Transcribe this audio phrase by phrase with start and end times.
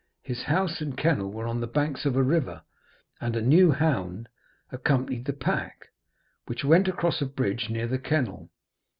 [0.23, 2.63] His house and kennel were on the banks of a river,
[3.19, 4.29] and a new hound
[4.71, 5.89] accompanied the pack,
[6.47, 8.49] which went across a bridge near the kennel.